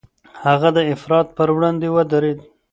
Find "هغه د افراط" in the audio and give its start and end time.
0.45-1.27